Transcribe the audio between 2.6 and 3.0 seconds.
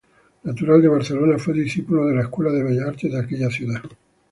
Bellas